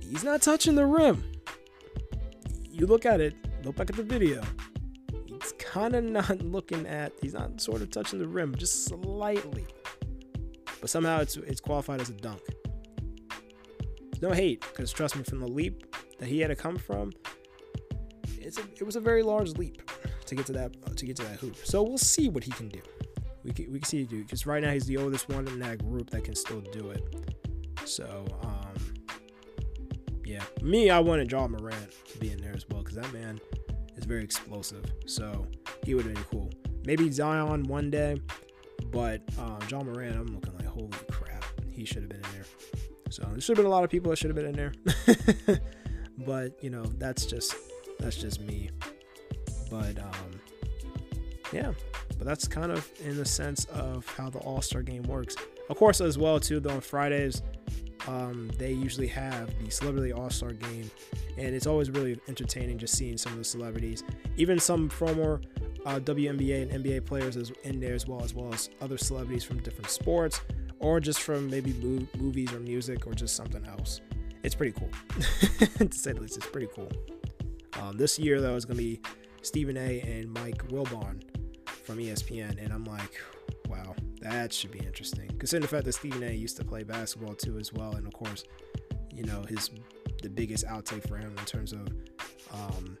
he's 0.00 0.24
not 0.24 0.42
touching 0.42 0.74
the 0.74 0.86
rim. 0.86 1.22
You 2.70 2.86
look 2.86 3.06
at 3.06 3.20
it, 3.20 3.34
look 3.64 3.76
back 3.76 3.90
at 3.90 3.96
the 3.96 4.02
video. 4.02 4.42
He's 5.26 5.52
kind 5.58 5.94
of 5.94 6.04
not 6.04 6.42
looking 6.42 6.86
at, 6.86 7.12
he's 7.20 7.34
not 7.34 7.60
sort 7.60 7.82
of 7.82 7.90
touching 7.90 8.18
the 8.18 8.28
rim, 8.28 8.54
just 8.54 8.86
slightly. 8.86 9.66
But 10.80 10.90
somehow 10.90 11.20
it's 11.20 11.36
it's 11.36 11.60
qualified 11.60 12.00
as 12.00 12.10
a 12.10 12.14
dunk. 12.14 12.42
No 14.22 14.32
hate, 14.32 14.60
because 14.60 14.92
trust 14.92 15.16
me, 15.16 15.22
from 15.22 15.40
the 15.40 15.48
leap 15.48 15.94
that 16.18 16.26
he 16.26 16.40
had 16.40 16.48
to 16.48 16.56
come 16.56 16.76
from, 16.76 17.12
it's 18.38 18.58
a, 18.58 18.62
it 18.78 18.84
was 18.84 18.96
a 18.96 19.00
very 19.00 19.22
large 19.22 19.50
leap 19.58 19.90
to 20.26 20.34
get 20.34 20.46
to 20.46 20.52
that 20.52 20.96
to 20.96 21.06
get 21.06 21.16
to 21.16 21.22
that 21.24 21.38
hoop. 21.38 21.56
So 21.64 21.82
we'll 21.82 21.98
see 21.98 22.28
what 22.28 22.44
he 22.44 22.50
can 22.50 22.68
do. 22.68 22.80
We 23.46 23.52
can, 23.52 23.72
we 23.72 23.78
can 23.78 23.86
see 23.86 24.02
do 24.02 24.24
because 24.24 24.44
right 24.44 24.60
now 24.60 24.72
he's 24.72 24.86
the 24.86 24.96
oldest 24.96 25.28
one 25.28 25.46
in 25.46 25.60
that 25.60 25.78
group 25.78 26.10
that 26.10 26.24
can 26.24 26.34
still 26.34 26.60
do 26.60 26.90
it. 26.90 27.02
So 27.84 28.26
um, 28.42 28.94
yeah, 30.24 30.42
me 30.62 30.90
I 30.90 30.98
wanted 30.98 31.30
Ja 31.30 31.46
Morant 31.46 31.92
to 32.08 32.18
be 32.18 32.32
in 32.32 32.40
there 32.42 32.54
as 32.54 32.66
well 32.68 32.82
because 32.82 32.96
that 32.96 33.12
man 33.12 33.40
is 33.96 34.04
very 34.04 34.24
explosive. 34.24 34.84
So 35.06 35.46
he 35.84 35.94
would 35.94 36.04
have 36.06 36.14
been 36.14 36.24
cool. 36.24 36.50
Maybe 36.84 37.08
Zion 37.10 37.62
one 37.62 37.88
day, 37.88 38.20
but 38.90 39.22
um, 39.38 39.58
Ja 39.70 39.80
Morant, 39.82 40.16
I'm 40.16 40.26
looking 40.26 40.54
like 40.54 40.66
holy 40.66 40.90
crap, 41.08 41.44
he 41.70 41.84
should 41.84 42.02
have 42.02 42.08
been 42.08 42.18
in 42.18 42.32
there. 42.32 42.46
So 43.10 43.22
there 43.30 43.40
should 43.40 43.56
have 43.56 43.62
been 43.64 43.70
a 43.70 43.74
lot 43.74 43.84
of 43.84 43.90
people 43.90 44.10
that 44.10 44.16
should 44.16 44.36
have 44.36 44.36
been 44.36 44.46
in 44.46 44.56
there. 44.56 45.60
but 46.18 46.60
you 46.64 46.70
know, 46.70 46.82
that's 46.98 47.26
just 47.26 47.54
that's 48.00 48.16
just 48.16 48.40
me. 48.40 48.70
But 49.70 50.00
um, 50.00 50.40
yeah, 51.52 51.72
but 52.18 52.26
that's 52.26 52.48
kind 52.48 52.72
of 52.72 52.90
in 53.00 53.16
the 53.16 53.24
sense 53.24 53.64
of 53.66 54.06
how 54.16 54.30
the 54.30 54.38
All 54.38 54.62
Star 54.62 54.82
game 54.82 55.02
works. 55.04 55.36
Of 55.68 55.76
course, 55.76 56.00
as 56.00 56.18
well 56.18 56.40
too. 56.40 56.60
Though 56.60 56.70
on 56.70 56.80
Fridays, 56.80 57.42
um, 58.06 58.50
they 58.58 58.72
usually 58.72 59.08
have 59.08 59.50
the 59.62 59.70
Celebrity 59.70 60.12
All 60.12 60.30
Star 60.30 60.52
game, 60.52 60.90
and 61.36 61.54
it's 61.54 61.66
always 61.66 61.90
really 61.90 62.18
entertaining 62.28 62.78
just 62.78 62.96
seeing 62.96 63.16
some 63.16 63.32
of 63.32 63.38
the 63.38 63.44
celebrities, 63.44 64.04
even 64.36 64.58
some 64.58 64.88
former 64.88 65.40
uh, 65.84 66.00
WNBA 66.00 66.70
and 66.70 66.84
NBA 66.84 67.04
players 67.06 67.36
is 67.36 67.52
in 67.64 67.80
there 67.80 67.94
as 67.94 68.06
well, 68.06 68.22
as 68.22 68.34
well 68.34 68.52
as 68.52 68.70
other 68.80 68.98
celebrities 68.98 69.44
from 69.44 69.58
different 69.60 69.90
sports 69.90 70.40
or 70.80 71.00
just 71.00 71.20
from 71.20 71.48
maybe 71.48 71.72
movies 72.18 72.52
or 72.52 72.60
music 72.60 73.06
or 73.06 73.14
just 73.14 73.36
something 73.36 73.64
else. 73.66 74.00
It's 74.42 74.54
pretty 74.54 74.72
cool, 74.78 74.90
to 75.88 75.98
say 75.98 76.12
the 76.12 76.20
least. 76.20 76.36
It's 76.36 76.46
pretty 76.46 76.68
cool. 76.74 76.90
Um, 77.80 77.96
this 77.96 78.18
year 78.18 78.40
though 78.40 78.54
is 78.56 78.64
gonna 78.64 78.78
be 78.78 79.00
Stephen 79.42 79.76
A. 79.76 80.00
and 80.00 80.32
Mike 80.32 80.66
Wilbon 80.68 81.22
from 81.86 81.98
ESPN, 81.98 82.62
and 82.62 82.72
I'm 82.72 82.84
like, 82.84 83.20
wow, 83.68 83.94
that 84.20 84.52
should 84.52 84.72
be 84.72 84.80
interesting. 84.80 85.28
Considering 85.38 85.62
the 85.62 85.68
fact 85.68 85.84
that 85.84 85.92
Stephen 85.92 86.22
A. 86.24 86.32
used 86.32 86.56
to 86.56 86.64
play 86.64 86.82
basketball 86.82 87.34
too 87.34 87.58
as 87.58 87.72
well, 87.72 87.94
and 87.94 88.06
of 88.06 88.12
course, 88.12 88.44
you 89.14 89.24
know 89.24 89.44
his 89.48 89.70
the 90.22 90.28
biggest 90.28 90.66
outtake 90.66 91.06
for 91.06 91.16
him 91.16 91.34
in 91.38 91.44
terms 91.44 91.72
of, 91.72 91.86
um, 92.52 92.98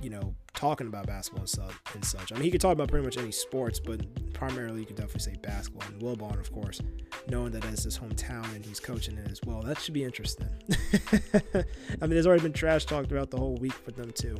you 0.00 0.10
know, 0.10 0.34
talking 0.54 0.86
about 0.86 1.06
basketball 1.06 1.40
and 1.40 1.48
such, 1.48 1.72
and 1.94 2.04
such. 2.04 2.32
I 2.32 2.36
mean, 2.36 2.44
he 2.44 2.50
could 2.50 2.60
talk 2.60 2.72
about 2.72 2.88
pretty 2.88 3.04
much 3.04 3.16
any 3.16 3.32
sports, 3.32 3.80
but 3.80 4.00
primarily 4.32 4.80
you 4.80 4.86
could 4.86 4.96
definitely 4.96 5.32
say 5.32 5.38
basketball. 5.42 5.88
And 5.88 6.00
Wilbon, 6.00 6.38
of 6.38 6.52
course, 6.52 6.80
knowing 7.28 7.50
that 7.52 7.64
it's 7.64 7.84
his 7.84 7.98
hometown 7.98 8.44
and 8.54 8.64
he's 8.64 8.80
coaching 8.80 9.16
it 9.18 9.30
as 9.30 9.40
well, 9.44 9.62
that 9.62 9.80
should 9.80 9.94
be 9.94 10.04
interesting. 10.04 10.48
I 11.54 11.62
mean, 12.02 12.10
there's 12.10 12.26
already 12.26 12.42
been 12.42 12.52
trash 12.52 12.84
talked 12.84 13.10
about 13.10 13.30
the 13.30 13.38
whole 13.38 13.56
week 13.56 13.72
for 13.72 13.90
them 13.90 14.12
too, 14.12 14.36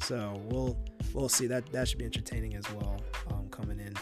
so 0.00 0.40
we'll 0.46 0.76
we'll 1.14 1.28
see. 1.28 1.46
That 1.46 1.70
that 1.72 1.88
should 1.88 1.98
be 1.98 2.04
entertaining 2.04 2.54
as 2.56 2.70
well 2.72 3.00
um, 3.30 3.48
coming 3.50 3.78
in. 3.80 3.94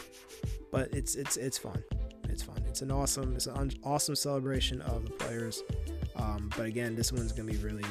But 0.71 0.93
it's 0.93 1.15
it's 1.15 1.37
it's 1.37 1.59
fun. 1.59 1.83
It's 2.29 2.43
fun. 2.43 2.63
It's 2.69 2.83
an 2.83 2.91
awesome 2.91 3.35
it's 3.37 3.47
an 3.47 3.71
awesome 3.85 4.17
celebration 4.17 4.81
of 4.83 5.05
the 5.05 5.11
players. 5.13 5.63
Um, 6.17 6.51
but 6.57 6.67
again, 6.67 6.95
this 6.95 7.13
one's 7.13 7.33
gonna 7.33 7.51
be 7.51 7.59
really 7.59 7.85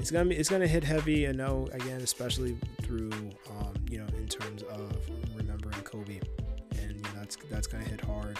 it's 0.00 0.10
gonna 0.10 0.30
be 0.30 0.36
it's 0.36 0.48
gonna 0.48 0.66
hit 0.66 0.82
heavy. 0.82 1.28
I 1.28 1.32
know 1.32 1.68
again, 1.72 2.00
especially 2.00 2.56
through 2.82 3.10
um, 3.50 3.74
you 3.90 3.98
know 3.98 4.06
in 4.16 4.26
terms 4.26 4.62
of 4.62 4.90
remembering 5.34 5.82
Kobe, 5.82 6.20
and 6.78 6.96
you 6.96 7.02
know 7.02 7.10
that's 7.16 7.36
that's 7.50 7.66
gonna 7.66 7.84
hit 7.84 8.00
hard 8.00 8.38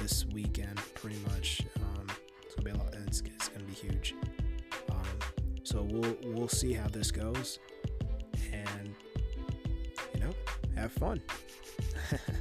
this 0.00 0.24
weekend 0.26 0.76
pretty 0.94 1.18
much. 1.26 1.62
Um, 1.76 2.06
it's 2.44 2.54
gonna 2.54 2.64
be 2.64 2.70
a 2.70 2.82
lot. 2.82 2.94
It's, 3.06 3.22
it's 3.22 3.48
gonna 3.48 3.64
be 3.64 3.74
huge. 3.74 4.14
Um, 4.88 5.04
so 5.64 5.82
we'll 5.82 6.16
we'll 6.22 6.48
see 6.48 6.72
how 6.72 6.86
this 6.86 7.10
goes, 7.10 7.58
and 8.52 8.94
have 10.80 10.92
fun. 10.92 11.20